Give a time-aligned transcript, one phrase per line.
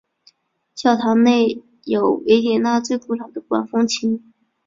[0.73, 4.33] 教堂内有维也纳最古老的管风琴。